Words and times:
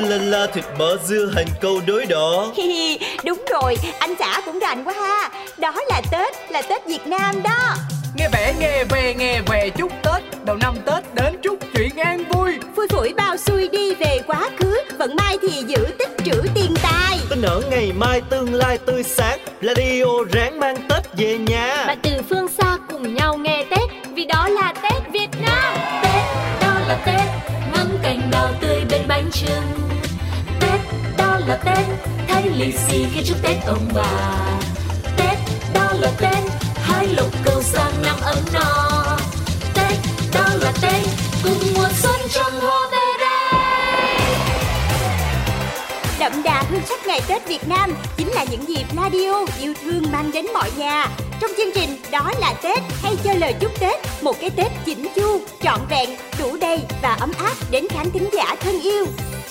la 0.00 0.16
la 0.16 0.46
thịt 0.46 0.64
mỡ 0.78 0.96
dưa 1.04 1.30
hành 1.34 1.46
câu 1.60 1.80
đối 1.86 2.06
đỏ. 2.06 2.52
Đúng 3.24 3.44
rồi, 3.50 3.76
anh 3.98 4.14
xã 4.18 4.40
cũng 4.46 4.58
rành 4.58 4.84
quá 4.84 4.94
ha. 4.94 5.30
Đó 5.58 5.74
là 5.88 6.02
Tết, 6.12 6.50
là 6.50 6.62
Tết 6.62 6.86
Việt 6.86 7.06
Nam 7.06 7.42
đó. 7.42 7.74
Nghe 8.16 8.28
vẻ 8.32 8.54
nghe 8.60 8.84
về 8.84 9.14
nghe 9.18 9.40
về 9.40 9.70
chúc 9.76 9.92
Tết. 10.02 10.44
Đầu 10.44 10.56
năm 10.56 10.74
Tết 10.86 11.14
đến 11.14 11.36
chúc 11.42 11.58
chuyện 11.74 11.96
an 11.96 12.24
vui. 12.32 12.58
Phủi 12.76 12.88
phủi 12.88 13.14
bao 13.14 13.36
xuôi 13.36 13.68
đi 13.68 13.94
về 13.94 14.20
quá 14.26 14.50
khứ 14.58 14.80
Vận 14.98 15.16
mai 15.16 15.38
thì 15.42 15.64
giữ 15.66 15.86
tích 15.98 16.10
trữ 16.24 16.42
tiền 16.54 16.74
tài. 16.82 17.18
Tin 17.30 17.42
ở 17.42 17.62
ngày 17.70 17.92
mai 17.96 18.20
tương 18.30 18.54
lai 18.54 18.78
tươi 18.78 19.02
sáng 19.02 19.38
Radio 19.62 20.04
ráng 20.32 20.60
mang 20.60 20.76
Tết 20.88 21.16
về 21.16 21.38
nhà. 21.38 21.84
Bạn 21.86 21.98
từ 22.02 22.10
phương 22.30 22.48
xa 22.48 22.76
cùng 22.90 23.14
nhau 23.14 23.36
nghe 23.36 23.64
Tết 23.70 23.90
Vì 24.14 24.24
đó 24.24 24.48
là 24.48 24.74
Tết 24.82 25.12
Việt 25.12 25.28
Nam. 25.46 25.74
Tết, 26.02 26.22
đó 26.60 26.74
là 26.88 26.98
Tết 27.06 27.50
Ngắm 27.72 27.98
cành 28.02 28.30
đào 28.30 28.48
tươi 28.60 28.84
bên 28.90 29.00
bánh 29.08 29.30
trưng 29.32 29.89
Tết 31.64 31.86
Thấy 32.28 32.42
lì 32.42 32.72
xì 32.72 33.06
khi 33.14 33.22
chúc 33.24 33.36
Tết 33.42 33.56
ông 33.66 33.88
bà. 33.94 34.38
Tết, 35.16 35.38
đó 35.74 35.92
là 36.00 36.10
Tết 36.18 36.38
Hái 36.74 37.06
lộc 37.06 37.28
cầu 37.44 37.62
sang 37.62 37.92
năm 38.02 38.16
ấm 38.22 38.38
no. 38.52 39.18
Tết, 39.74 39.92
đó 40.34 40.44
là 40.60 40.72
Tết 40.82 41.02
Cùng 41.44 41.74
mùa 41.74 41.88
xuân 42.02 42.20
trong 42.30 42.60
hoa 42.60 42.88
về 42.92 42.98
đây 43.20 43.30
Đậm 46.20 46.42
đà 46.42 46.64
hương 46.70 46.82
sắc 46.88 47.06
ngày 47.06 47.20
Tết 47.28 47.48
Việt 47.48 47.68
Nam 47.68 47.94
Chính 48.16 48.28
là 48.28 48.44
những 48.50 48.68
dịp 48.68 48.84
radio 48.96 49.44
yêu 49.60 49.74
thương 49.84 50.02
mang 50.12 50.30
đến 50.32 50.46
mọi 50.54 50.70
nhà. 50.76 51.06
Trong 51.40 51.50
chương 51.56 51.72
trình 51.74 51.90
Đó 52.10 52.32
là 52.40 52.54
Tết 52.62 52.78
hay 53.02 53.16
cho 53.24 53.34
lời 53.34 53.54
chúc 53.60 53.80
Tết 53.80 54.00
Một 54.22 54.36
cái 54.40 54.50
Tết 54.50 54.72
chỉnh 54.84 55.06
chu, 55.16 55.40
trọn 55.62 55.80
vẹn, 55.90 56.10
đủ 56.38 56.56
đầy 56.60 56.78
và 57.02 57.16
ấm 57.20 57.32
áp 57.38 57.54
đến 57.70 57.88
khán 57.88 58.10
thính 58.10 58.28
giả 58.32 58.56
thân 58.60 58.80
yêu. 58.80 59.06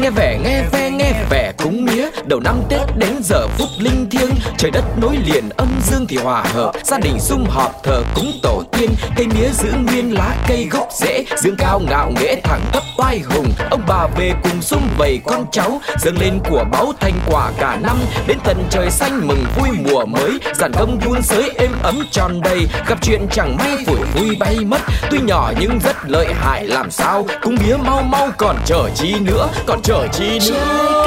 Nghe 0.00 0.10
vẻ, 0.10 0.38
nghe 0.44 0.62
ve, 0.72 0.90
nghe 0.90 1.12
vẻ 1.30 1.52
cúng 1.58 1.84
mía. 1.84 2.08
Đầu 2.24 2.40
năm 2.40 2.62
Tết 2.68 2.80
đến 2.96 3.10
giờ 3.22 3.48
phút 3.48 3.68
linh 3.78 4.10
thiêng. 4.10 4.30
Trời 4.58 4.70
đất 4.70 4.84
nối 5.00 5.16
liền, 5.26 5.48
âm 5.48 5.68
dương 5.90 6.06
thì 6.06 6.16
hòa 6.16 6.44
hợp. 6.54 6.72
Gia 6.84 6.98
đình 6.98 7.20
sum 7.20 7.44
họp 7.48 7.82
thờ 7.82 8.02
cúng 8.14 8.32
tổ 8.42 8.62
tiên. 8.72 8.90
Cây 9.16 9.26
mía 9.26 9.48
giữ 9.52 9.72
nguyên 9.86 10.14
lá 10.14 10.36
cây 10.48 10.68
gốc 10.70 10.88
rễ. 11.00 11.24
Dương 11.36 11.56
cao 11.56 11.80
ngạo 11.80 12.12
nghễ 12.20 12.40
thẳng 12.44 12.60
tắp 12.72 12.82
oai 12.98 13.18
hùng. 13.18 13.52
Ông 13.70 13.82
bà 13.88 14.06
về 14.16 14.32
cùng 14.42 14.62
sum 14.62 14.82
vầy 14.98 15.20
con 15.24 15.46
cháu. 15.52 15.80
Dâng 15.98 16.18
lên 16.18 16.38
của 16.50 16.64
báu 16.72 16.92
thành 17.00 17.20
quả 17.26 17.50
cả 17.58 17.78
năm. 17.82 17.96
Đến 18.26 18.38
tận 18.44 18.56
trời 18.70 18.90
xanh 18.90 19.28
mừng 19.28 19.44
vui 19.56 19.68
mùa 19.84 20.04
mới. 20.04 20.38
Giản 20.54 20.72
công 20.72 20.98
vun 20.98 21.22
sới 21.22 21.50
êm 21.58 21.70
ấm 21.82 22.02
tròn 22.10 22.40
đầy. 22.40 22.66
Gặp 22.86 22.98
chuyện 23.02 23.26
chẳng 23.32 23.56
may 23.56 23.76
phủi 23.86 23.98
vui 24.14 24.36
bay 24.40 24.56
mất. 24.64 24.80
Tuy 25.10 25.18
nhỏ 25.18 25.52
nhưng 25.60 25.78
rất 25.84 25.96
lợi 26.06 26.26
hại, 26.40 26.66
làm 26.66 26.90
sao? 26.90 27.26
Cúng 27.42 27.56
mía 27.66 27.76
mau 27.76 28.02
mau 28.02 28.28
còn 28.36 28.56
chờ 28.66 28.90
chi 28.94 29.14
nữa. 29.20 29.48
Còn 29.66 29.82
chờ 29.82 29.89
chi 29.90 30.38
Trời 30.38 30.38
nữa 30.50 30.99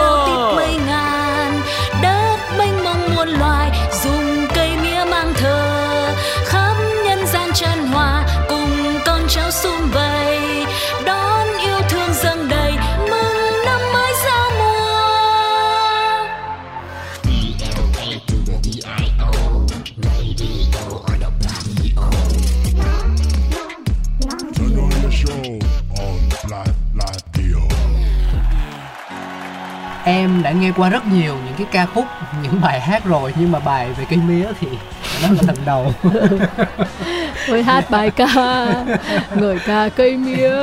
Đã 30.43 30.51
nghe 30.51 30.71
qua 30.77 30.89
rất 30.89 31.07
nhiều 31.07 31.35
những 31.45 31.53
cái 31.57 31.67
ca 31.71 31.85
khúc, 31.85 32.05
những 32.43 32.61
bài 32.61 32.79
hát 32.79 33.05
rồi 33.05 33.33
Nhưng 33.39 33.51
mà 33.51 33.59
bài 33.59 33.87
về 33.97 34.05
cây 34.09 34.19
mía 34.27 34.45
thì 34.59 34.67
đó 35.23 35.27
là 35.31 35.41
lần 35.47 35.55
đầu 35.65 35.93
Tôi 37.47 37.63
hát 37.63 37.89
bài 37.89 38.11
ca, 38.11 38.27
người 39.35 39.59
ca 39.65 39.89
cây 39.89 40.17
mía. 40.17 40.55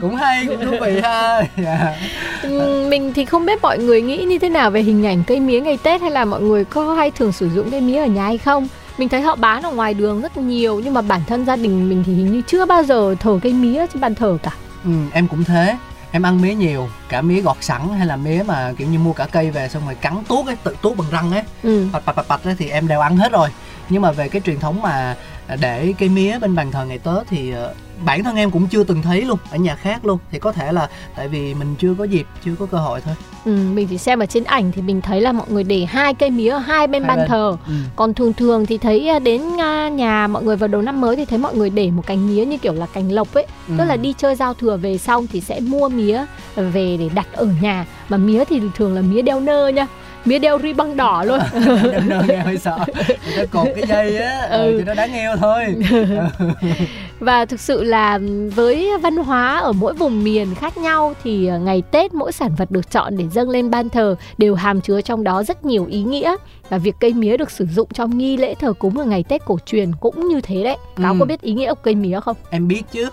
Cũng 0.00 0.14
hay, 0.14 0.46
cũng 0.46 0.64
thú 0.64 0.76
vị 0.80 1.00
ha 1.02 1.42
Dạ. 1.56 1.94
Ừ, 2.42 2.86
mình 2.90 3.12
thì 3.14 3.24
không 3.24 3.46
biết 3.46 3.62
mọi 3.62 3.78
người 3.78 4.02
nghĩ 4.02 4.24
như 4.24 4.38
thế 4.38 4.48
nào 4.48 4.70
về 4.70 4.82
hình 4.82 5.06
ảnh 5.06 5.22
cây 5.26 5.40
mía 5.40 5.60
ngày 5.60 5.78
Tết 5.82 6.00
hay 6.00 6.10
là 6.10 6.24
mọi 6.24 6.40
người 6.40 6.64
có 6.64 6.94
hay 6.94 7.10
thường 7.10 7.32
sử 7.32 7.50
dụng 7.50 7.70
cây 7.70 7.80
mía 7.80 7.98
ở 7.98 8.06
nhà 8.06 8.24
hay 8.24 8.38
không 8.38 8.68
mình 8.98 9.08
thấy 9.08 9.20
họ 9.20 9.36
bán 9.36 9.62
ở 9.62 9.70
ngoài 9.72 9.94
đường 9.94 10.20
rất 10.20 10.36
nhiều 10.36 10.80
nhưng 10.84 10.94
mà 10.94 11.02
bản 11.02 11.20
thân 11.26 11.44
gia 11.44 11.56
đình 11.56 11.88
mình 11.88 12.02
thì 12.06 12.14
hình 12.14 12.32
như 12.32 12.42
chưa 12.46 12.66
bao 12.66 12.82
giờ 12.82 13.14
thờ 13.20 13.38
cây 13.42 13.52
mía 13.52 13.86
trên 13.92 14.00
bàn 14.00 14.14
thờ 14.14 14.38
cả 14.42 14.50
ừ, 14.84 14.90
Em 15.12 15.28
cũng 15.28 15.44
thế 15.44 15.76
Em 16.12 16.22
ăn 16.22 16.40
mía 16.42 16.54
nhiều, 16.54 16.88
cả 17.08 17.22
mía 17.22 17.40
gọt 17.40 17.56
sẵn 17.60 17.88
hay 17.98 18.06
là 18.06 18.16
mía 18.16 18.42
mà 18.46 18.72
kiểu 18.78 18.88
như 18.88 18.98
mua 18.98 19.12
cả 19.12 19.26
cây 19.32 19.50
về 19.50 19.68
xong 19.68 19.82
rồi 19.86 19.94
cắn 19.94 20.24
tuốt 20.28 20.46
ấy, 20.46 20.56
tự 20.62 20.76
tuốt 20.82 20.96
bằng 20.96 21.10
răng 21.10 21.32
ấy 21.32 21.42
ừ. 21.62 21.86
Bạch 21.92 22.04
bạch 22.06 22.16
bạch 22.16 22.28
bạch 22.28 22.44
ấy 22.44 22.54
thì 22.58 22.68
em 22.68 22.88
đều 22.88 23.00
ăn 23.00 23.16
hết 23.16 23.32
rồi 23.32 23.48
Nhưng 23.88 24.02
mà 24.02 24.12
về 24.12 24.28
cái 24.28 24.42
truyền 24.46 24.58
thống 24.60 24.82
mà 24.82 25.16
để 25.60 25.94
cây 25.98 26.08
mía 26.08 26.38
bên 26.38 26.54
bàn 26.54 26.70
thờ 26.70 26.84
ngày 26.84 26.98
Tết 26.98 27.26
thì 27.28 27.50
ờ, 27.50 27.74
bản 28.04 28.24
thân 28.24 28.36
em 28.36 28.50
cũng 28.50 28.66
chưa 28.66 28.84
từng 28.84 29.02
thấy 29.02 29.22
luôn 29.22 29.38
ở 29.50 29.56
nhà 29.56 29.74
khác 29.76 30.06
luôn 30.06 30.18
thì 30.30 30.38
có 30.38 30.52
thể 30.52 30.72
là 30.72 30.88
tại 31.16 31.28
vì 31.28 31.54
mình 31.54 31.74
chưa 31.78 31.94
có 31.98 32.04
dịp 32.04 32.26
chưa 32.44 32.54
có 32.58 32.66
cơ 32.66 32.78
hội 32.78 33.00
thôi 33.00 33.14
Ừ, 33.44 33.52
mình 33.74 33.86
chỉ 33.88 33.98
xem 33.98 34.18
ở 34.18 34.26
trên 34.26 34.44
ảnh 34.44 34.72
thì 34.72 34.82
mình 34.82 35.00
thấy 35.00 35.20
là 35.20 35.32
mọi 35.32 35.46
người 35.50 35.64
để 35.64 35.84
hai 35.84 36.14
cây 36.14 36.30
mía 36.30 36.48
ở 36.50 36.58
hai 36.58 36.86
bên 36.86 37.02
Hai 37.02 37.08
ban 37.08 37.18
bên. 37.18 37.28
thờ 37.28 37.56
ừ. 37.66 37.72
còn 37.96 38.14
thường 38.14 38.32
thường 38.32 38.66
thì 38.66 38.78
thấy 38.78 39.08
à, 39.08 39.18
đến 39.18 39.42
à, 39.60 39.88
nhà 39.88 40.26
mọi 40.26 40.42
người 40.44 40.56
vào 40.56 40.68
đầu 40.68 40.82
năm 40.82 41.00
mới 41.00 41.16
thì 41.16 41.24
thấy 41.24 41.38
mọi 41.38 41.54
người 41.54 41.70
để 41.70 41.90
một 41.90 42.06
cành 42.06 42.26
mía 42.28 42.44
như 42.44 42.58
kiểu 42.58 42.72
là 42.72 42.86
cành 42.86 43.12
lộc 43.12 43.34
ấy 43.34 43.46
Ừ. 43.68 43.74
tức 43.78 43.84
là 43.84 43.96
đi 43.96 44.14
chơi 44.18 44.34
giao 44.34 44.54
thừa 44.54 44.76
về 44.76 44.98
xong 44.98 45.26
thì 45.26 45.40
sẽ 45.40 45.60
mua 45.60 45.88
mía 45.88 46.24
về 46.56 46.96
để 47.00 47.08
đặt 47.14 47.26
ở 47.32 47.48
nhà 47.62 47.86
mà 48.08 48.16
mía 48.16 48.44
thì 48.44 48.60
thường 48.76 48.94
là 48.94 49.02
mía 49.02 49.22
đeo 49.22 49.40
nơ 49.40 49.68
nha 49.68 49.86
mía 50.26 50.38
đeo 50.38 50.58
ri 50.62 50.72
băng 50.72 50.96
đỏ 50.96 51.24
luôn 51.26 51.38
Đâm 51.92 52.08
nơ 52.08 52.22
nghe 52.28 52.36
hơi 52.36 52.58
sợ 52.58 52.78
người 52.96 53.36
ta 53.36 53.44
cột 53.50 53.68
cái 53.76 53.84
dây 53.88 54.16
á 54.16 54.40
ừ. 54.50 54.56
Ừ. 54.72 54.78
thì 54.78 54.84
nó 54.84 54.94
đáng 54.94 55.12
yêu 55.14 55.30
thôi 55.40 55.64
và 57.20 57.44
thực 57.44 57.60
sự 57.60 57.82
là 57.84 58.18
với 58.54 58.90
văn 59.02 59.16
hóa 59.16 59.58
ở 59.58 59.72
mỗi 59.72 59.94
vùng 59.94 60.24
miền 60.24 60.54
khác 60.54 60.76
nhau 60.78 61.14
thì 61.24 61.46
à, 61.46 61.56
ngày 61.56 61.82
Tết 61.90 62.14
mỗi 62.14 62.32
sản 62.32 62.50
vật 62.58 62.70
được 62.70 62.90
chọn 62.90 63.16
để 63.16 63.24
dâng 63.28 63.50
lên 63.50 63.70
ban 63.70 63.88
thờ 63.88 64.16
đều 64.38 64.54
hàm 64.54 64.80
chứa 64.80 65.00
trong 65.00 65.24
đó 65.24 65.42
rất 65.42 65.64
nhiều 65.64 65.86
ý 65.86 66.02
nghĩa 66.02 66.36
và 66.68 66.78
việc 66.78 66.94
cây 67.00 67.12
mía 67.12 67.36
được 67.36 67.50
sử 67.50 67.66
dụng 67.66 67.88
trong 67.94 68.18
nghi 68.18 68.36
lễ 68.36 68.54
thờ 68.54 68.72
cúng 68.78 68.98
ở 68.98 69.04
ngày 69.04 69.24
Tết 69.28 69.44
cổ 69.44 69.58
truyền 69.66 69.92
cũng 70.00 70.28
như 70.28 70.40
thế 70.40 70.64
đấy. 70.64 70.76
Cáo 71.02 71.12
Ừ. 71.12 71.16
có 71.20 71.24
biết 71.26 71.40
ý 71.40 71.52
nghĩa 71.52 71.74
của 71.74 71.80
cây 71.82 71.94
mía 71.94 72.20
không? 72.20 72.36
em 72.50 72.68
biết 72.68 72.82
chứ 72.92 73.08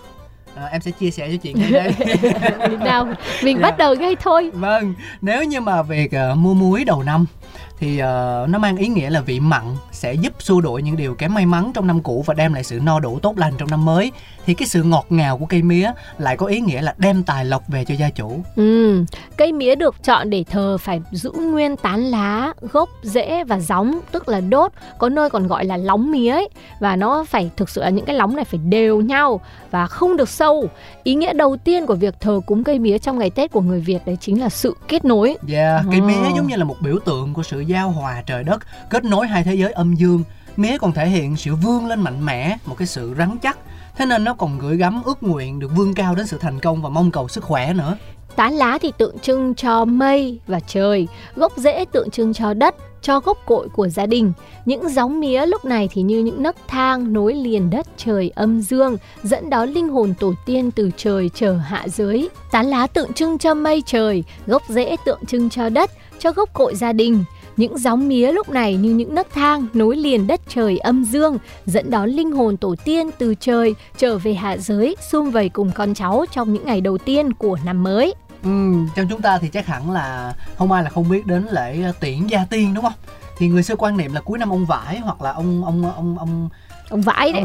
à, 0.56 0.66
em 0.72 0.81
sẽ 0.81 0.91
chia 0.91 1.12
sẻ 1.12 1.30
cho 1.31 1.38
chị 1.44 1.53
ngay 1.53 1.72
đây 1.72 1.94
Nào, 2.80 3.08
mình 3.44 3.58
Dạ. 3.58 3.62
bắt 3.62 3.78
đầu 3.78 3.96
ngay 3.96 4.16
thôi. 4.22 4.52
vâng 4.53 4.94
nếu 5.22 5.44
như 5.44 5.62
mà 5.62 5.81
việc 5.84 6.12
ờ, 6.12 6.36
mua 6.36 6.53
muối 6.53 6.84
đầu 6.86 7.03
năm 7.03 7.25
thì 7.80 8.00
ờ, 8.00 8.47
nó 8.50 8.59
mang 8.59 8.78
ý 8.78 8.88
nghĩa 8.88 9.09
là 9.09 9.22
vị 9.22 9.40
mặn 9.40 9.64
sẽ 9.91 10.14
giúp 10.14 10.34
xua 10.40 10.62
đuổi 10.62 10.81
những 10.81 10.97
điều 10.97 11.16
kém 11.16 11.34
may 11.34 11.46
mắn 11.46 11.72
trong 11.74 11.88
năm 11.88 12.02
cũ 12.02 12.24
và 12.28 12.34
đem 12.34 12.53
lại 12.53 12.64
sự 12.64 12.80
no 12.84 13.00
đủ 13.00 13.19
tốt 13.19 13.38
lành 13.38 13.53
trong 13.58 13.69
năm 13.69 13.86
mới 13.86 14.12
thì 14.46 14.53
cái 14.53 14.68
sự 14.68 14.84
ngọt 14.84 15.06
ngào 15.09 15.38
của 15.38 15.46
cây 15.46 15.62
mía 15.62 15.92
lại 16.18 16.38
có 16.38 16.46
ý 16.46 16.59
nghĩa 16.59 16.81
là 16.81 16.96
đem 16.97 17.24
tài 17.24 17.46
lộc 17.46 17.68
về 17.68 17.86
cho 17.86 17.96
gia 17.96 18.09
chủ 18.09 18.44
Ừ, 18.56 19.03
cây 19.38 19.52
mía 19.52 19.75
được 19.75 20.03
chọn 20.03 20.30
để 20.30 20.44
thờ 20.50 20.78
phải 20.78 21.02
giữ 21.12 21.31
nguyên 21.31 21.77
tán 21.77 22.04
lá, 22.04 22.54
gốc, 22.62 22.89
rễ 23.04 23.44
và 23.44 23.60
gióng, 23.60 24.00
tức 24.12 24.30
là 24.30 24.39
đốt, 24.42 24.72
có 24.98 25.10
nơi 25.10 25.30
còn 25.30 25.48
gọi 25.48 25.66
là 25.66 25.77
lóng 25.77 26.12
mía 26.12 26.31
ấy. 26.31 26.50
Và 26.80 26.95
nó 26.95 27.24
phải 27.24 27.51
thực 27.57 27.69
sự 27.69 27.81
là 27.81 27.89
những 27.89 28.06
cái 28.06 28.16
lóng 28.16 28.36
này 28.36 28.45
phải 28.45 28.60
đều 28.69 29.01
nhau 29.01 29.42
và 29.72 29.88
không 29.88 30.18
được 30.18 30.30
sâu. 30.30 30.69
Ý 31.04 31.16
nghĩa 31.16 31.33
đầu 31.33 31.57
tiên 31.57 31.86
của 31.86 31.95
việc 31.95 32.16
thờ 32.19 32.42
cúng 32.45 32.63
cây 32.63 32.80
mía 32.80 32.98
trong 32.98 33.19
ngày 33.19 33.30
Tết 33.30 33.51
của 33.51 33.62
người 33.62 33.80
Việt 33.80 34.00
đấy 34.06 34.18
chính 34.22 34.42
là 34.42 34.50
sự 34.50 34.75
kết 34.88 35.06
nối. 35.06 35.38
Dạ, 35.48 35.83
cây 35.92 36.00
Ồ. 36.00 36.06
mía 36.06 36.13
giống 36.36 36.48
như 36.48 36.56
là 36.56 36.63
một 36.63 36.75
biểu 36.81 37.00
tượng 37.06 37.33
của 37.33 37.43
sự 37.44 37.60
giao 37.60 37.92
hòa 37.92 38.24
trời 38.25 38.44
đất, 38.44 38.62
kết 38.90 39.04
nối 39.04 39.28
hai 39.28 39.44
thế 39.44 39.56
giới 39.56 39.72
âm 39.72 39.95
dương. 39.95 40.24
Mía 40.57 40.78
còn 40.78 40.92
thể 40.92 41.07
hiện 41.07 41.36
sự 41.36 41.56
vươn 41.56 41.86
lên 41.86 42.01
mạnh 42.01 42.25
mẽ, 42.25 42.57
một 42.66 42.75
cái 42.78 42.88
sự 42.88 43.16
rắn 43.18 43.38
chắc. 43.42 43.57
Thế 43.98 44.06
nên 44.06 44.24
nó 44.24 44.34
còn 44.34 44.60
gửi 44.60 44.78
gắm 44.78 45.01
ước 45.06 45.24
nguyện 45.24 45.60
được 45.60 45.72
vươn 45.75 45.94
cao 45.94 46.16
đến 46.16 46.28
sự 46.28 46.38
thành 46.38 46.60
công 46.60 46.81
và 46.81 46.90
mong 46.90 47.12
cầu 47.12 47.28
sức 47.28 47.44
khỏe 47.44 47.74
nữa. 47.74 47.98
Tán 48.36 48.54
lá 48.54 48.78
thì 48.81 48.92
tượng 48.98 49.19
trưng 49.19 49.56
cho 49.56 49.86
mây 49.86 50.40
và 50.48 50.60
trời, 50.60 51.07
gốc 51.36 51.54
rễ 51.57 51.86
tượng 51.86 52.10
trưng 52.10 52.34
cho 52.34 52.54
đất, 52.54 52.75
cho 53.01 53.19
gốc 53.19 53.38
cội 53.46 53.69
của 53.69 53.88
gia 53.88 54.06
đình. 54.06 54.34
Những 54.66 54.89
gióng 54.89 55.19
mía 55.19 55.46
lúc 55.46 55.66
này 55.66 55.89
thì 55.92 56.01
như 56.01 56.19
những 56.19 56.44
nấc 56.44 56.56
thang 56.68 57.13
nối 57.13 57.34
liền 57.34 57.69
đất 57.69 57.88
trời 57.98 58.31
âm 58.36 58.62
dương, 58.62 58.98
dẫn 59.24 59.50
đón 59.50 59.69
linh 59.69 59.89
hồn 59.89 60.13
tổ 60.19 60.34
tiên 60.46 60.72
từ 60.72 60.92
trời 60.98 61.30
trở 61.34 61.57
hạ 61.57 61.88
dưới 61.88 62.28
Tán 62.51 62.66
lá 62.66 62.88
tượng 62.88 63.13
trưng 63.13 63.38
cho 63.38 63.54
mây 63.54 63.84
trời, 63.86 64.24
gốc 64.48 64.63
rễ 64.69 64.96
tượng 65.06 65.25
trưng 65.25 65.50
cho 65.50 65.69
đất, 65.69 65.92
cho 66.19 66.31
gốc 66.31 66.50
cội 66.54 66.75
gia 66.75 66.94
đình. 66.94 67.24
Những 67.57 67.77
gióng 67.77 68.07
mía 68.07 68.31
lúc 68.31 68.50
này 68.50 68.75
như 68.75 68.92
những 68.92 69.15
nấc 69.15 69.27
thang 69.33 69.68
nối 69.74 69.95
liền 69.95 70.27
đất 70.27 70.42
trời 70.48 70.77
âm 70.77 71.04
dương, 71.04 71.38
dẫn 71.65 71.89
đón 71.89 72.10
linh 72.10 72.31
hồn 72.31 72.57
tổ 72.57 72.75
tiên 72.86 73.10
từ 73.18 73.36
trời 73.39 73.75
trở 73.98 74.18
về 74.18 74.33
hạ 74.33 74.57
giới, 74.57 74.95
xung 75.12 75.31
vầy 75.31 75.50
cùng 75.50 75.71
con 75.75 75.94
cháu 75.94 76.25
trong 76.31 76.54
những 76.54 76.65
ngày 76.65 76.81
đầu 76.81 76.98
tiên 76.98 77.33
của 77.33 77.57
năm 77.65 77.83
mới. 77.83 78.13
Ừ, 78.44 78.71
trong 78.95 79.07
chúng 79.10 79.21
ta 79.21 79.38
thì 79.38 79.50
chắc 79.50 79.65
hẳn 79.65 79.92
là 79.92 80.33
không 80.57 80.71
ai 80.71 80.83
là 80.83 80.89
không 80.89 81.10
biết 81.10 81.25
đến 81.25 81.45
lễ 81.51 81.92
tiễn 82.00 82.27
gia 82.27 82.45
tiên 82.50 82.74
đúng 82.74 82.83
không? 82.83 82.94
Thì 83.38 83.48
người 83.48 83.63
xưa 83.63 83.75
quan 83.75 83.98
niệm 83.98 84.13
là 84.13 84.21
cuối 84.21 84.38
năm 84.39 84.50
ông 84.50 84.65
vải 84.65 85.00
hoặc 85.00 85.21
là 85.21 85.31
ông 85.31 85.65
ông 85.65 85.92
ông 85.95 86.18
ông 86.18 86.50
Ông 86.89 87.01
vãi 87.01 87.33
đấy. 87.33 87.44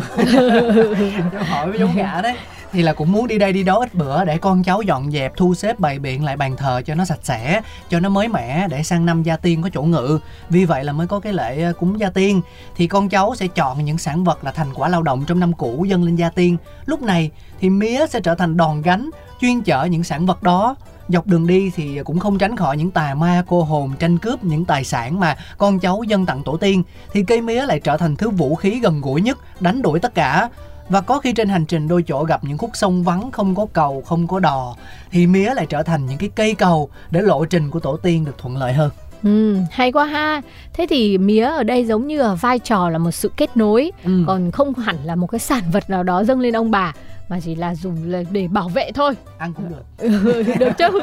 Cháu 1.33 1.45
hỏi 1.49 1.71
với 1.71 1.79
dấu 1.79 1.89
ngã 1.95 2.21
đấy 2.23 2.37
thì 2.73 2.83
là 2.83 2.93
cũng 2.93 3.13
muốn 3.13 3.27
đi 3.27 3.39
đây 3.39 3.53
đi 3.53 3.63
đó 3.63 3.79
ít 3.79 3.95
bữa 3.95 4.25
để 4.25 4.39
con 4.39 4.63
cháu 4.63 4.83
dọn 4.83 5.11
dẹp, 5.11 5.37
thu 5.37 5.55
xếp 5.55 5.79
bày 5.79 5.99
biện 5.99 6.25
lại 6.25 6.37
bàn 6.37 6.57
thờ 6.57 6.83
cho 6.87 6.95
nó 6.95 7.05
sạch 7.05 7.19
sẽ, 7.23 7.61
cho 7.91 8.01
nó 8.01 8.09
mới 8.09 8.29
mẻ 8.29 8.69
để 8.69 8.83
sang 8.83 9.07
năm 9.07 9.23
gia 9.23 9.37
tiên 9.37 9.63
có 9.63 9.71
chỗ 9.73 9.83
ngự. 9.83 10.19
Vì 10.51 10.65
vậy 10.65 10.85
là 10.85 10.93
mới 10.93 11.07
có 11.07 11.21
cái 11.21 11.33
lễ 11.33 11.63
ờ, 11.63 11.73
cúng 11.73 12.01
gia 12.01 12.11
tiên. 12.11 12.41
Thì 12.77 12.87
con 12.87 13.09
cháu 13.09 13.35
sẽ 13.35 13.47
chọn 13.47 13.85
những 13.85 13.99
sản 13.99 14.25
vật 14.25 14.45
là 14.45 14.53
thành 14.53 14.75
quả 14.75 14.89
lao 14.89 15.03
động 15.03 15.25
trong 15.27 15.41
năm 15.41 15.53
cũ 15.53 15.85
dâng 15.89 16.05
lên 16.05 16.17
gia 16.17 16.31
tiên. 16.31 16.57
Lúc 16.87 17.03
này 17.03 17.31
thì 17.61 17.71
mía 17.71 18.07
sẽ 18.07 18.21
trở 18.21 18.35
thành 18.35 18.57
đòn 18.57 18.83
gánh, 18.83 19.11
chuyên 19.41 19.61
chở 19.61 19.85
những 19.85 20.05
sản 20.05 20.27
vật 20.27 20.43
đó. 20.43 20.77
Dọc 21.09 21.27
đường 21.27 21.47
đi 21.47 21.71
thì 21.75 22.01
cũng 22.05 22.19
không 22.19 22.39
tránh 22.39 22.57
khỏi 22.57 22.77
những 22.77 22.91
tà 22.91 23.15
ma, 23.15 23.45
cô 23.49 23.63
hồn 23.63 23.93
tranh 23.99 24.19
cướp 24.19 24.45
những 24.45 24.65
tài 24.65 24.85
sản 24.85 25.21
mà 25.21 25.37
con 25.59 25.79
cháu 25.79 26.03
dân 26.03 26.27
tặng 26.27 26.43
tổ 26.45 26.57
tiên. 26.57 26.83
Thì 27.13 27.25
cây 27.25 27.41
mía 27.41 27.67
lại 27.67 27.81
trở 27.81 27.97
thành 27.97 28.17
thứ 28.17 28.31
vũ 28.31 28.55
khí 28.55 28.81
gần 28.81 29.01
gũi 29.01 29.21
nhất, 29.21 29.39
đánh 29.61 29.83
đuổi 29.83 30.01
tất 30.01 30.15
cả 30.15 30.49
và 30.89 31.01
có 31.01 31.19
khi 31.19 31.33
trên 31.33 31.49
hành 31.49 31.65
trình 31.67 31.89
đôi 31.89 32.03
chỗ 32.03 32.25
gặp 32.25 32.45
những 32.45 32.59
khúc 32.59 32.71
sông 32.75 33.03
vắng 33.05 33.31
không 33.31 33.55
có 33.55 33.67
cầu 33.73 34.03
không 34.07 34.27
có 34.27 34.39
đò 34.41 34.77
thì 35.11 35.27
mía 35.27 35.55
lại 35.55 35.67
trở 35.69 35.83
thành 35.83 36.07
những 36.07 36.19
cái 36.19 36.29
cây 36.35 36.55
cầu 36.55 36.91
để 37.11 37.21
lộ 37.23 37.45
trình 37.45 37.71
của 37.71 37.81
tổ 37.81 37.97
tiên 37.97 38.25
được 38.25 38.39
thuận 38.39 38.57
lợi 38.57 38.73
hơn 38.73 38.91
Ừ, 39.23 39.57
hay 39.71 39.93
quá 39.93 40.05
ha. 40.05 40.41
Thế 40.73 40.87
thì 40.91 41.19
mía 41.19 41.45
ở 41.45 41.63
đây 41.63 41.85
giống 41.85 42.07
như 42.07 42.23
là 42.23 42.35
vai 42.35 42.59
trò 42.59 42.89
là 42.91 42.99
một 42.99 43.11
sự 43.11 43.31
kết 43.37 43.57
nối, 43.57 43.91
Ừ. 44.05 44.25
còn 44.27 44.51
không 44.51 44.75
hẳn 44.75 44.97
là 45.05 45.15
một 45.15 45.27
cái 45.27 45.39
sản 45.39 45.63
vật 45.73 45.91
nào 45.91 46.03
đó 46.03 46.25
dâng 46.25 46.41
lên 46.41 46.57
ông 46.57 46.71
bà 46.71 46.93
mà 47.29 47.41
chỉ 47.45 47.55
là 47.55 47.75
dùng 47.75 47.97
là 48.07 48.23
để 48.31 48.49
bảo 48.49 48.69
vệ 48.69 48.91
thôi. 48.95 49.15
ăn 49.39 49.53
cũng 49.53 49.69
được. 49.69 49.83
Ừ, 49.99 50.43
được 50.59 50.73
chứ. 50.79 50.89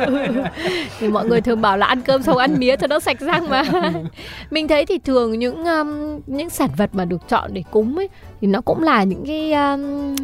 Thì 1.00 1.08
mọi 1.08 1.26
người 1.26 1.42
thường 1.42 1.62
bảo 1.62 1.78
là 1.78 1.86
ăn 1.86 2.02
cơm 2.02 2.24
xong 2.24 2.38
ăn 2.38 2.60
mía 2.60 2.76
cho 2.76 2.88
nó 2.88 3.00
sạch 3.00 3.20
răng 3.20 3.50
mà. 3.50 3.64
Mình 4.52 4.68
thấy 4.68 4.86
thì 4.86 4.98
thường 4.98 5.40
những 5.40 5.66
um, 5.66 6.20
những 6.28 6.50
sản 6.50 6.70
vật 6.78 6.90
mà 6.94 7.06
được 7.06 7.28
chọn 7.28 7.54
để 7.54 7.64
cúng 7.72 7.96
ấy 7.96 8.10
thì 8.42 8.48
nó 8.48 8.62
cũng 8.62 8.84
là 8.84 9.04
những 9.04 9.24
cái 9.26 9.54
um, 9.54 10.16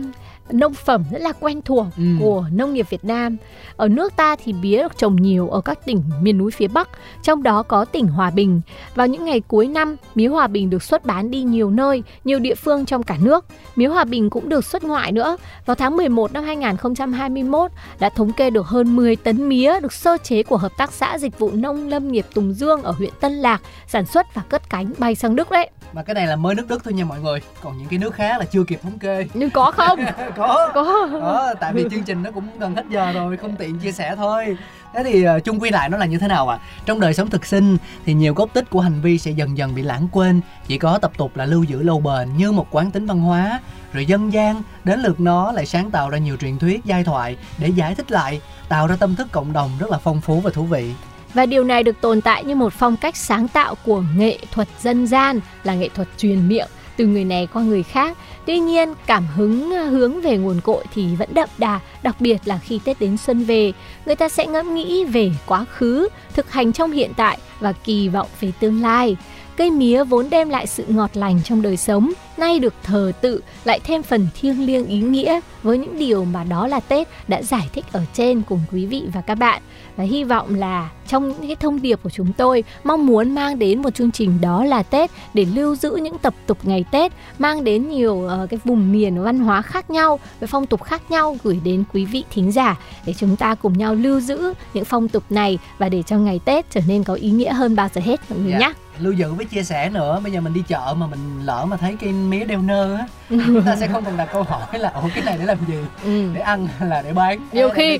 nông 0.53 0.73
phẩm 0.73 1.03
rất 1.11 1.21
là 1.21 1.31
quen 1.39 1.61
thuộc 1.61 1.85
Ừ. 1.97 2.03
của 2.19 2.45
nông 2.53 2.73
nghiệp 2.73 2.89
Việt 2.89 3.05
Nam. 3.05 3.37
Ở 3.77 3.87
nước 3.87 4.15
ta 4.15 4.35
thì 4.43 4.53
mía 4.53 4.77
được 4.77 4.97
trồng 4.97 5.15
nhiều 5.15 5.49
ở 5.49 5.61
các 5.61 5.85
tỉnh 5.85 6.03
miền 6.21 6.37
núi 6.37 6.51
phía 6.51 6.67
Bắc, 6.67 6.89
trong 7.23 7.43
đó 7.43 7.63
có 7.63 7.85
tỉnh 7.85 8.07
Hòa 8.07 8.29
Bình. 8.31 8.61
Vào 8.95 9.07
những 9.07 9.25
ngày 9.25 9.41
cuối 9.47 9.67
năm, 9.67 9.95
mía 10.15 10.27
Hòa 10.27 10.47
Bình 10.47 10.69
được 10.69 10.83
xuất 10.83 11.05
bán 11.05 11.31
đi 11.31 11.43
nhiều 11.43 11.69
nơi, 11.69 12.03
nhiều 12.23 12.39
địa 12.39 12.55
phương 12.55 12.85
trong 12.85 13.03
cả 13.03 13.17
nước. 13.21 13.45
Mía 13.75 13.87
Hòa 13.87 14.03
Bình 14.03 14.29
cũng 14.29 14.49
được 14.49 14.65
xuất 14.65 14.83
ngoại 14.83 15.11
nữa. 15.11 15.37
Vào 15.65 15.75
tháng 15.75 15.97
11 15.97 16.33
năm 16.33 16.43
2021 16.43 17.71
đã 17.99 18.09
thống 18.09 18.31
kê 18.33 18.49
được 18.49 18.65
hơn 18.67 18.95
10 18.95 19.15
tấn 19.15 19.49
mía 19.49 19.79
được 19.79 19.93
sơ 19.93 20.17
chế 20.23 20.43
của 20.43 20.57
Hợp 20.57 20.71
tác 20.77 20.91
xã 20.91 21.17
Dịch 21.17 21.39
vụ 21.39 21.51
Nông 21.53 21.87
Lâm 21.87 22.11
nghiệp 22.11 22.25
Tùng 22.33 22.53
Dương 22.53 22.83
ở 22.83 22.91
huyện 22.91 23.09
Tân 23.19 23.31
Lạc, 23.33 23.61
sản 23.87 24.05
xuất 24.05 24.35
và 24.35 24.41
cất 24.49 24.69
cánh 24.69 24.93
bay 24.97 25.15
sang 25.15 25.35
Đức 25.35 25.51
đấy. 25.51 25.69
mà 25.93 26.03
cái 26.03 26.13
này 26.13 26.27
là 26.27 26.35
mới 26.35 26.55
nước 26.55 26.67
Đức 26.67 26.83
thôi 26.83 26.93
nha 26.93 27.05
mọi 27.05 27.19
người 27.19 27.39
còn 27.63 27.77
những 27.77 27.87
cái 27.87 27.99
nước 27.99 28.13
khác 28.15 28.39
là 28.39 28.45
chưa 28.45 28.63
kịp 28.63 28.79
thống 28.83 28.99
kê 28.99 29.27
Nhưng 29.33 29.49
có 29.49 29.71
không? 29.71 29.99
có. 30.47 30.71
Có. 30.73 31.07
Đó, 31.21 31.53
tại 31.59 31.73
vì 31.73 31.85
chương 31.91 32.03
trình 32.03 32.23
nó 32.23 32.31
cũng 32.31 32.59
gần 32.59 32.75
hết 32.75 32.83
giờ 32.89 33.11
rồi 33.11 33.37
không 33.37 33.55
tiện 33.55 33.79
chia 33.79 33.91
sẻ 33.91 34.15
thôi. 34.15 34.57
Thế 34.93 35.03
thì 35.03 35.25
uh, 35.27 35.43
chung 35.43 35.59
quy 35.59 35.69
lại 35.69 35.89
nó 35.89 35.97
là 35.97 36.05
như 36.05 36.17
thế 36.17 36.27
nào 36.27 36.49
ạ? 36.49 36.59
Trong 36.85 36.99
đời 36.99 37.13
sống 37.13 37.29
thực 37.29 37.45
sinh 37.45 37.77
thì 38.05 38.13
nhiều 38.13 38.33
gốc 38.33 38.49
tích 38.53 38.69
của 38.69 38.79
hành 38.79 39.01
vi 39.01 39.17
sẽ 39.17 39.31
dần 39.31 39.57
dần 39.57 39.75
bị 39.75 39.81
lãng 39.81 40.07
quên. 40.11 40.41
Chỉ 40.67 40.77
có 40.77 40.97
tập 40.97 41.11
tục 41.17 41.37
là 41.37 41.45
lưu 41.45 41.63
giữ 41.63 41.83
lâu 41.83 41.99
bền 41.99 42.37
như 42.37 42.51
một 42.51 42.67
quán 42.71 42.91
tính 42.91 43.05
văn 43.05 43.19
hóa. 43.19 43.59
Rồi 43.93 44.05
dân 44.05 44.33
gian 44.33 44.61
đến 44.83 44.99
lượt 44.99 45.19
nó 45.19 45.51
lại 45.51 45.65
sáng 45.65 45.91
tạo 45.91 46.09
ra 46.09 46.17
nhiều 46.17 46.37
truyền 46.37 46.59
thuyết 46.59 46.85
giai 46.85 47.03
thoại 47.03 47.37
để 47.57 47.67
giải 47.67 47.95
thích 47.95 48.11
lại 48.11 48.41
tạo 48.69 48.87
ra 48.87 48.95
tâm 48.95 49.15
thức 49.15 49.27
cộng 49.31 49.53
đồng 49.53 49.71
rất 49.79 49.89
là 49.89 49.97
phong 49.97 50.21
phú 50.21 50.39
và 50.39 50.51
thú 50.53 50.63
vị. 50.63 50.93
Và 51.33 51.45
điều 51.45 51.63
này 51.63 51.83
được 51.83 52.01
tồn 52.01 52.21
tại 52.21 52.43
như 52.43 52.55
một 52.55 52.73
phong 52.73 52.97
cách 52.97 53.17
sáng 53.17 53.47
tạo 53.47 53.75
của 53.85 54.03
nghệ 54.15 54.37
thuật 54.51 54.67
dân 54.81 55.07
gian 55.07 55.39
là 55.63 55.73
nghệ 55.75 55.89
thuật 55.89 56.07
truyền 56.17 56.47
miệng 56.47 56.67
từ 57.01 57.07
người 57.07 57.25
này 57.25 57.47
qua 57.53 57.63
người 57.63 57.83
khác. 57.83 58.17
Tuy 58.45 58.59
nhiên, 58.59 58.93
cảm 59.05 59.27
hứng 59.35 59.71
ờ, 59.71 59.85
hướng 59.85 60.21
về 60.21 60.37
nguồn 60.37 60.61
cội 60.61 60.83
thì 60.93 61.15
vẫn 61.15 61.29
đậm 61.33 61.49
đà, 61.57 61.79
đặc 62.03 62.15
biệt 62.19 62.37
là 62.45 62.57
khi 62.57 62.79
Tết 62.85 62.99
đến 62.99 63.17
xuân 63.17 63.43
về, 63.43 63.71
người 64.05 64.15
ta 64.15 64.29
sẽ 64.29 64.45
ngẫm 64.45 64.75
nghĩ 64.75 65.05
về 65.05 65.31
quá 65.45 65.65
khứ, 65.65 66.07
thực 66.33 66.51
hành 66.51 66.73
trong 66.73 66.91
hiện 66.91 67.11
tại 67.15 67.37
và 67.59 67.71
kỳ 67.71 68.09
vọng 68.09 68.27
về 68.39 68.51
tương 68.59 68.81
lai. 68.81 69.17
Cây 69.57 69.71
mía 69.71 70.03
vốn 70.03 70.29
đem 70.29 70.49
lại 70.49 70.67
sự 70.67 70.85
ngọt 70.87 71.09
lành 71.13 71.41
trong 71.43 71.61
đời 71.61 71.77
sống, 71.77 72.11
nay 72.37 72.59
được 72.59 72.73
thờ 72.83 73.11
tự 73.21 73.41
lại 73.63 73.79
thêm 73.83 74.03
phần 74.03 74.27
thiêng 74.41 74.65
liêng 74.65 74.85
ý 74.87 74.99
nghĩa 75.01 75.39
với 75.63 75.77
những 75.77 75.97
điều 75.99 76.25
mà 76.25 76.43
đó 76.43 76.67
là 76.67 76.79
Tết 76.79 77.07
đã 77.27 77.41
giải 77.41 77.69
thích 77.73 77.85
ở 77.91 78.01
trên 78.13 78.41
cùng 78.41 78.59
quý 78.71 78.85
vị 78.85 79.03
và 79.13 79.21
các 79.21 79.35
bạn. 79.35 79.61
Và 79.95 80.03
hy 80.03 80.23
vọng 80.23 80.55
là 80.55 80.89
trong 81.07 81.29
những 81.29 81.47
cái 81.47 81.55
thông 81.55 81.81
điệp 81.81 81.99
của 82.03 82.09
chúng 82.09 82.33
tôi 82.33 82.63
mong 82.83 83.05
muốn 83.05 83.35
mang 83.35 83.59
đến 83.59 83.81
một 83.81 83.89
chương 83.95 84.11
trình 84.11 84.41
đó 84.41 84.63
là 84.65 84.83
Tết 84.83 85.11
để 85.33 85.45
lưu 85.55 85.75
giữ 85.75 85.95
những 85.95 86.17
tập 86.17 86.33
tục 86.47 86.57
ngày 86.63 86.85
Tết, 86.91 87.11
mang 87.39 87.63
đến 87.63 87.89
nhiều 87.89 88.27
ờ, 88.27 88.47
cái 88.49 88.59
vùng 88.65 88.91
miền 88.91 89.21
văn 89.23 89.39
hóa 89.39 89.61
khác 89.61 89.89
nhau, 89.89 90.19
với 90.39 90.47
phong 90.47 90.65
tục 90.65 90.83
khác 90.83 91.11
nhau 91.11 91.37
gửi 91.43 91.59
đến 91.63 91.83
quý 91.93 92.05
vị 92.05 92.23
thính 92.31 92.51
giả 92.51 92.77
để 93.05 93.13
chúng 93.17 93.35
ta 93.35 93.55
cùng 93.55 93.77
nhau 93.77 93.95
lưu 93.95 94.19
giữ 94.19 94.53
những 94.73 94.85
phong 94.85 95.07
tục 95.07 95.23
này 95.29 95.57
và 95.77 95.89
để 95.89 96.03
cho 96.03 96.17
ngày 96.17 96.39
Tết 96.45 96.71
trở 96.71 96.81
nên 96.87 97.03
có 97.03 97.13
ý 97.13 97.29
nghĩa 97.29 97.53
hơn 97.53 97.75
bao 97.75 97.87
giờ 97.95 98.01
hết 98.05 98.19
mọi 98.29 98.39
người 98.39 98.51
Dạ. 98.51 98.59
nhé 98.59 98.73
lưu 99.01 99.13
giữ 99.13 99.33
với 99.33 99.45
chia 99.45 99.63
sẻ 99.63 99.89
nữa. 99.89 100.19
Bây 100.23 100.31
giờ 100.31 100.41
mình 100.41 100.53
đi 100.53 100.63
chợ 100.67 100.95
mà 100.97 101.07
mình 101.07 101.45
lỡ 101.45 101.65
mà 101.65 101.77
thấy 101.77 101.97
cái 101.99 102.13
mía 102.13 102.45
đeo 102.45 102.61
nơ 102.61 102.95
á 102.95 103.07
chúng 103.31 103.61
ta 103.65 103.75
sẽ 103.75 103.87
không 103.87 104.05
còn 104.05 104.17
đặt 104.17 104.29
câu 104.33 104.43
hỏi 104.43 104.79
là 104.79 104.89
ủa 104.89 105.09
cái 105.15 105.23
này 105.25 105.35
để 105.39 105.45
làm 105.45 105.57
gì 105.67 105.73
Ừ. 106.05 106.31
để 106.33 106.41
ăn 106.41 106.67
là 106.81 107.01
để 107.01 107.13
bán 107.13 107.39
Nhiều 107.51 107.69
khi-? 107.69 107.99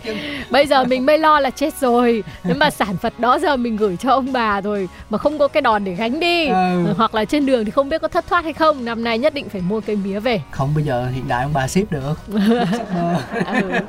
Bây 0.49 0.67
giờ 0.67 0.83
mình 0.83 1.05
mới 1.05 1.17
lo 1.17 1.39
là 1.39 1.49
chết 1.49 1.73
rồi 1.81 2.23
Nếu 2.43 2.55
mà 2.57 2.69
sản 2.69 2.95
vật 3.01 3.13
đó 3.19 3.39
giờ 3.39 3.55
mình 3.57 3.77
gửi 3.77 3.97
cho 3.97 4.11
ông 4.11 4.33
bà 4.33 4.61
rồi 4.61 4.89
Mà 5.09 5.17
không 5.17 5.37
có 5.39 5.47
cái 5.47 5.61
đòn 5.61 5.83
để 5.83 5.93
gánh 5.93 6.19
đi 6.19 6.47
Ừ. 6.47 6.93
Hoặc 6.97 7.15
là 7.15 7.25
trên 7.25 7.45
đường 7.45 7.65
thì 7.65 7.71
không 7.71 7.89
biết 7.89 8.01
có 8.01 8.07
thất 8.07 8.27
thoát 8.29 8.43
hay 8.43 8.53
không 8.53 8.85
Năm 8.85 9.03
nay 9.03 9.17
nhất 9.17 9.33
định 9.33 9.49
phải 9.49 9.61
mua 9.61 9.81
cây 9.81 9.95
mía 9.95 10.19
về 10.19 10.41
không 10.51 10.71
bây 10.75 10.83
giờ 10.83 11.07
hiện 11.13 11.27
đại 11.27 11.43
ông 11.43 11.53
bà 11.53 11.67
ship 11.67 11.91
được 11.91 12.19
ừ. 12.27 13.79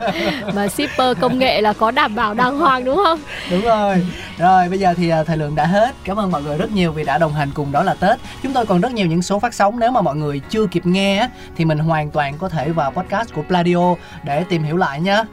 Mà 0.54 0.68
shipper 0.68 1.16
công 1.20 1.38
nghệ 1.38 1.60
là 1.60 1.72
có 1.72 1.90
đảm 1.90 2.14
bảo 2.14 2.34
đàng 2.34 2.58
hoàng 2.58 2.84
đúng 2.84 2.96
không? 3.04 3.18
đúng 3.50 3.62
rồi 3.62 4.06
rồi 4.38 4.68
bây 4.68 4.78
giờ 4.78 4.94
thì 4.96 5.08
à, 5.08 5.22
thời 5.24 5.36
lượng 5.36 5.54
đã 5.54 5.66
hết 5.66 5.94
cảm 6.04 6.18
ơn 6.18 6.30
mọi 6.30 6.42
người 6.42 6.58
rất 6.58 6.72
nhiều 6.72 6.92
vì 6.92 7.04
đã 7.04 7.18
đồng 7.18 7.32
hành 7.32 7.50
cùng 7.54 7.72
đó 7.72 7.82
là 7.82 7.94
tết 7.94 8.18
chúng 8.42 8.52
tôi 8.52 8.66
còn 8.66 8.80
rất 8.80 8.92
nhiều 8.92 9.06
những 9.06 9.22
số 9.22 9.38
phát 9.38 9.54
sóng 9.54 9.78
nếu 9.80 9.90
mà 9.90 10.00
mọi 10.00 10.16
người 10.16 10.40
chưa 10.50 10.66
kịp 10.66 10.87
nghe 10.87 11.28
thì 11.56 11.64
mình 11.64 11.78
hoàn 11.78 12.10
toàn 12.10 12.38
có 12.38 12.48
thể 12.48 12.70
vào 12.70 12.90
podcast 12.90 13.34
của 13.34 13.42
Pladio 13.42 13.94
để 14.24 14.44
tìm 14.48 14.62
hiểu 14.62 14.76
lại 14.76 15.00
nhé. 15.00 15.24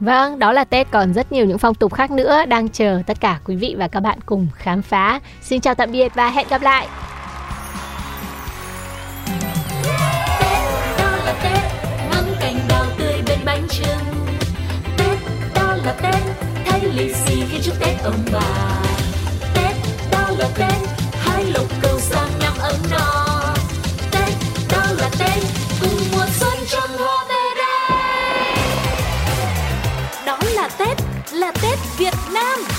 Vâng, 0.00 0.38
đó 0.38 0.52
là 0.52 0.64
Tết 0.64 0.90
còn 0.90 1.12
rất 1.14 1.32
nhiều 1.32 1.46
những 1.46 1.58
phong 1.58 1.74
tục 1.74 1.94
khác 1.94 2.10
nữa 2.10 2.44
Đang 2.46 2.68
chờ 2.68 3.02
tất 3.06 3.20
cả 3.20 3.40
quý 3.44 3.56
vị 3.56 3.74
và 3.78 3.88
các 3.88 4.00
bạn 4.00 4.18
cùng 4.26 4.48
khám 4.54 4.82
phá. 4.82 5.20
Xin 5.42 5.60
chào 5.60 5.74
tạm 5.74 5.92
biệt 5.92 6.14
và 6.14 6.30
hẹn 6.30 6.46
gặp 6.50 6.62
lại! 6.62 6.88
Đó 10.98 11.16
là 11.24 11.34
Tết 11.42 11.62
ngắm 12.10 12.24
cành 12.40 12.58
đào 12.68 12.84
tươi 12.98 13.22
bên 13.26 13.38
bánh 13.44 13.68
trưng. 13.68 14.06
Tết 14.96 15.18
đó 15.54 15.76
là 15.84 15.92
Tết 16.02 16.22
thay 16.66 16.80
lì 16.80 17.12
xì 17.12 17.42
khi 17.50 17.58
chúc 17.62 17.74
Tết 17.80 18.02
ông 18.04 18.24
bà. 18.32 18.80
Tết 19.54 19.76
đó 20.12 20.30
là 20.38 20.48
Tết 20.54 20.97
Tết 31.52 31.78
Việt 31.98 32.14
Nam. 32.32 32.77